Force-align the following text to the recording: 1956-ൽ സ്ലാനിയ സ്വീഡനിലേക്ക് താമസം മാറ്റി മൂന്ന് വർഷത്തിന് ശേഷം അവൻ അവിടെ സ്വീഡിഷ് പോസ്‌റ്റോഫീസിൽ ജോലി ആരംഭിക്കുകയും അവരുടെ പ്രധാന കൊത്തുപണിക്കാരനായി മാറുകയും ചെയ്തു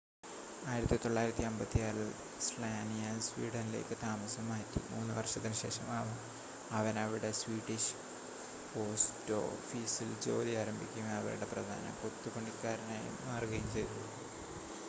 1956-ൽ 0.67 1.99
സ്ലാനിയ 2.45 3.03
സ്വീഡനിലേക്ക് 3.25 3.95
താമസം 4.01 4.47
മാറ്റി 4.47 4.81
മൂന്ന് 4.87 5.11
വർഷത്തിന് 5.17 5.59
ശേഷം 5.61 5.85
അവൻ 6.79 6.95
അവിടെ 7.03 7.31
സ്വീഡിഷ് 7.41 7.93
പോസ്‌റ്റോഫീസിൽ 8.73 10.09
ജോലി 10.27 10.55
ആരംഭിക്കുകയും 10.63 11.15
അവരുടെ 11.19 11.49
പ്രധാന 11.53 11.93
കൊത്തുപണിക്കാരനായി 12.01 13.09
മാറുകയും 13.23 13.69
ചെയ്തു 13.71 13.99